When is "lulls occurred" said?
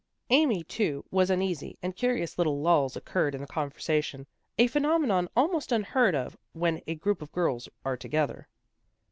2.59-3.35